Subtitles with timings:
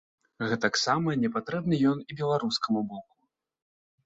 [0.53, 3.15] Гэтаксама не патрэбны ён і беларускаму боку.